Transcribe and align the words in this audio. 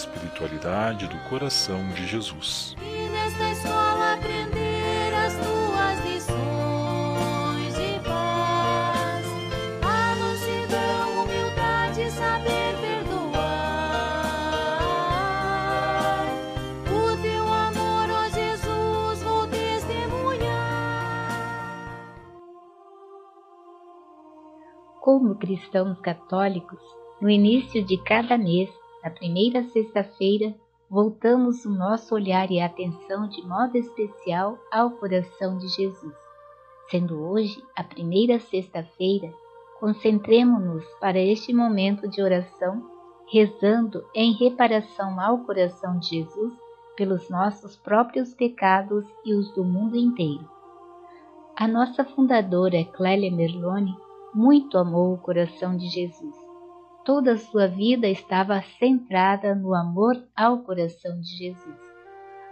espiritualidade 0.00 1.06
do 1.06 1.18
coração 1.28 1.88
de 1.90 2.06
Jesus. 2.06 2.74
E 2.80 3.08
nesta 3.10 3.50
escola 3.50 4.14
aprender 4.14 5.12
as 5.14 5.34
tuas 5.34 5.98
lições 6.06 7.74
de 7.74 8.00
paz. 8.08 9.26
A 9.82 10.14
mansidão, 10.16 11.24
humildade, 11.24 12.10
saber 12.10 12.74
perdoar. 12.80 13.20
O 16.86 17.16
teu 17.20 17.44
amor, 17.52 18.10
ó 18.10 18.28
Jesus, 18.30 19.22
vou 19.22 19.46
testemunhar. 19.48 20.50
Como 25.00 25.34
cristãos 25.34 26.00
católicos, 26.00 26.80
no 27.20 27.28
início 27.28 27.84
de 27.84 27.98
cada 27.98 28.38
mês, 28.38 28.70
na 29.02 29.10
primeira 29.10 29.62
sexta-feira, 29.64 30.54
voltamos 30.88 31.64
o 31.64 31.70
nosso 31.70 32.14
olhar 32.14 32.50
e 32.50 32.60
atenção 32.60 33.28
de 33.28 33.46
modo 33.46 33.76
especial 33.76 34.58
ao 34.70 34.90
coração 34.90 35.56
de 35.56 35.68
Jesus. 35.68 36.16
Sendo 36.90 37.22
hoje 37.22 37.62
a 37.76 37.84
primeira 37.84 38.40
sexta-feira, 38.40 39.32
concentremo-nos 39.78 40.84
para 41.00 41.18
este 41.18 41.52
momento 41.52 42.08
de 42.08 42.20
oração, 42.20 42.84
rezando 43.32 44.04
em 44.14 44.32
reparação 44.32 45.18
ao 45.20 45.38
coração 45.38 45.98
de 45.98 46.08
Jesus 46.18 46.52
pelos 46.96 47.30
nossos 47.30 47.76
próprios 47.76 48.34
pecados 48.34 49.06
e 49.24 49.32
os 49.32 49.50
do 49.54 49.64
mundo 49.64 49.96
inteiro. 49.96 50.46
A 51.56 51.68
nossa 51.68 52.04
fundadora 52.04 52.84
Clélia 52.84 53.30
Merloni 53.30 53.96
muito 54.34 54.76
amou 54.76 55.14
o 55.14 55.18
coração 55.18 55.76
de 55.76 55.88
Jesus. 55.88 56.39
Toda 57.12 57.32
a 57.32 57.38
sua 57.38 57.66
vida 57.66 58.06
estava 58.06 58.62
centrada 58.78 59.52
no 59.52 59.74
amor 59.74 60.16
ao 60.36 60.58
coração 60.58 61.20
de 61.20 61.38
Jesus. 61.38 61.76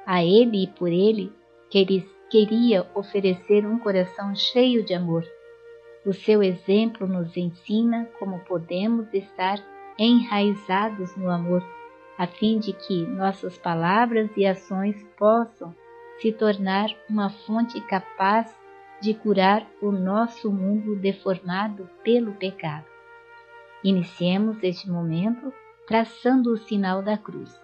A 0.05 0.25
ele 0.25 0.65
e 0.65 0.67
por 0.67 0.89
ele 0.89 1.33
queria 2.29 2.85
oferecer 2.93 3.65
um 3.65 3.79
coração 3.79 4.35
cheio 4.35 4.85
de 4.85 4.95
amor. 4.95 5.25
O 6.05 6.13
seu 6.13 6.43
exemplo 6.43 7.07
nos 7.07 7.37
ensina 7.37 8.07
como 8.19 8.41
podemos 8.41 9.07
estar 9.15 9.65
enraizados 9.97 11.15
no 11.17 11.31
amor, 11.31 11.63
a 12.19 12.27
fim 12.27 12.59
de 12.59 12.73
que 12.73 13.07
nossas 13.07 13.57
palavras 13.59 14.29
e 14.37 14.45
ações 14.45 15.01
possam 15.17 15.73
se 16.21 16.33
tornar 16.33 16.89
uma 17.09 17.31
fonte 17.31 17.81
capaz 17.83 18.53
de 19.01 19.15
curar 19.15 19.65
o 19.81 19.93
nosso 19.93 20.51
mundo 20.51 20.97
deformado 20.97 21.89
pelo 22.03 22.33
pecado. 22.33 22.98
Iniciemos 23.85 24.57
este 24.63 24.91
momento 24.91 25.53
traçando 25.87 26.53
o 26.53 26.59
sinal 26.59 27.03
da 27.03 27.17
cruz. 27.17 27.61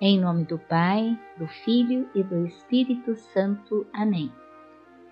Em 0.00 0.18
nome 0.18 0.44
do 0.44 0.58
Pai, 0.58 1.16
do 1.38 1.46
Filho 1.46 2.08
e 2.14 2.22
do 2.22 2.44
Espírito 2.44 3.14
Santo. 3.14 3.86
Amém. 3.92 4.32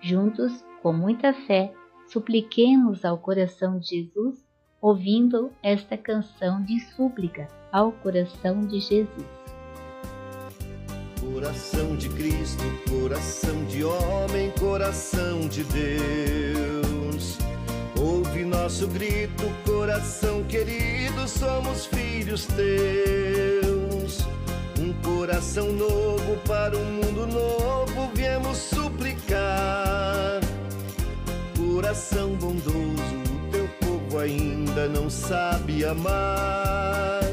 Juntos, 0.01 0.65
com 0.81 0.91
muita 0.91 1.33
fé, 1.33 1.73
supliquemos 2.07 3.05
ao 3.05 3.17
coração 3.17 3.79
de 3.79 3.87
Jesus, 3.87 4.45
ouvindo 4.81 5.51
esta 5.63 5.97
canção 5.97 6.61
de 6.63 6.79
súplica 6.81 7.47
ao 7.71 7.93
coração 7.93 8.59
de 8.59 8.81
Jesus. 8.81 9.27
Coração 11.33 11.95
de 11.95 12.09
Cristo, 12.09 12.63
coração 12.89 13.63
de 13.65 13.85
homem, 13.85 14.51
coração 14.59 15.47
de 15.47 15.63
Deus. 15.63 16.90
Ouve 18.31 18.45
nosso 18.45 18.87
grito, 18.87 19.43
coração 19.65 20.41
querido, 20.45 21.27
somos 21.27 21.85
filhos 21.87 22.45
teus. 22.45 24.19
Um 24.79 24.93
coração 25.03 25.73
novo 25.73 26.37
para 26.47 26.77
um 26.77 26.85
mundo 26.93 27.27
novo, 27.27 28.09
viemos 28.15 28.57
suplicar. 28.57 30.39
Coração 31.57 32.29
bondoso, 32.35 33.03
o 33.35 33.51
teu 33.51 33.67
povo 33.81 34.19
ainda 34.19 34.87
não 34.87 35.09
sabe 35.09 35.83
amar. 35.83 37.23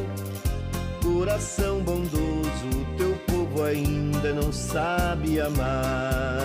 Coração 1.00 1.78
bondoso, 1.78 2.66
o 2.74 2.96
teu 2.96 3.14
povo 3.28 3.62
ainda 3.62 4.32
não 4.32 4.52
sabe 4.52 5.40
amar. 5.40 6.37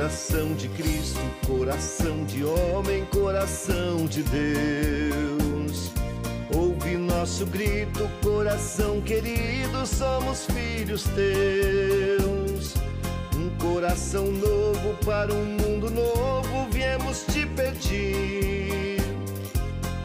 Coração 0.00 0.54
de 0.54 0.66
Cristo, 0.70 1.20
coração 1.46 2.24
de 2.24 2.42
homem, 2.42 3.04
coração 3.12 4.06
de 4.06 4.22
Deus. 4.22 5.90
Ouve 6.56 6.96
nosso 6.96 7.44
grito, 7.44 8.08
coração 8.22 9.02
querido, 9.02 9.84
somos 9.84 10.46
filhos 10.46 11.04
teus. 11.04 12.76
Um 13.36 13.50
coração 13.58 14.24
novo 14.32 14.96
para 15.04 15.34
um 15.34 15.44
mundo 15.44 15.90
novo, 15.90 16.66
viemos 16.70 17.26
te 17.30 17.44
pedir. 17.48 19.02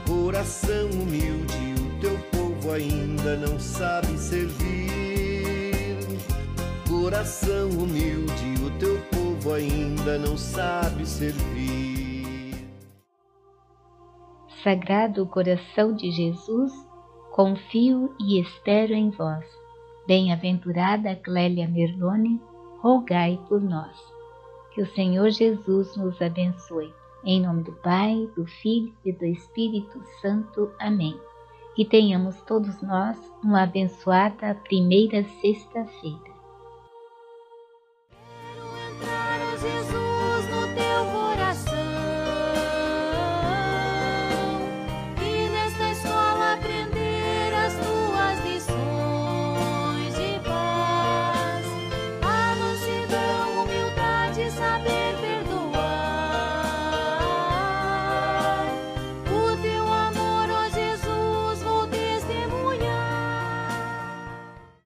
Coração 0.06 0.90
humilde, 0.90 1.74
o 1.80 2.02
teu 2.02 2.20
povo 2.34 2.74
ainda 2.74 3.38
não 3.38 3.58
sabe 3.58 4.20
servir. 4.20 5.96
Coração 6.86 7.70
humilde, 7.70 8.56
o 8.62 8.70
teu 8.78 9.00
povo 9.10 9.25
ainda 9.54 10.18
não 10.18 10.38
sabe 10.38 11.06
servir. 11.06 12.56
Sagrado 14.64 15.26
coração 15.28 15.94
de 15.94 16.10
Jesus, 16.10 16.74
confio 17.32 18.16
e 18.20 18.40
espero 18.42 18.94
em 18.94 19.12
vós. 19.12 19.46
Bem-aventurada 20.08 21.16
Clélia 21.16 21.68
Merlone, 21.68 22.42
rogai 22.80 23.40
por 23.48 23.62
nós. 23.62 23.96
Que 24.74 24.82
o 24.82 24.88
Senhor 24.94 25.30
Jesus 25.30 25.96
nos 25.96 26.22
abençoe. 26.22 26.94
Em 27.24 27.42
nome 27.42 27.64
do 27.64 27.72
Pai, 27.74 28.30
do 28.36 28.46
Filho 28.46 28.94
e 29.04 29.12
do 29.12 29.26
Espírito 29.26 30.02
Santo. 30.22 30.72
Amém. 30.80 31.20
Que 31.76 31.86
tenhamos 31.86 32.40
todos 32.42 32.82
nós 32.82 33.18
uma 33.44 33.64
abençoada 33.64 34.56
primeira 34.68 35.24
sexta-feira. 35.42 36.35
Jesus. 39.66 40.05